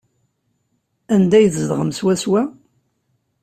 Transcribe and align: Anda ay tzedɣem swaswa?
Anda 1.13 1.35
ay 1.37 1.47
tzedɣem 1.49 1.91
swaswa? 1.97 2.41